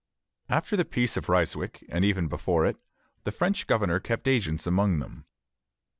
[0.49, 2.81] After the Peace of Ryswick, and even before it,
[3.23, 5.27] the French governor kept agents among them.